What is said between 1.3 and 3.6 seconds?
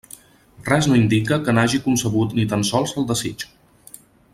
que n'hagi concebut ni tan sols el desig.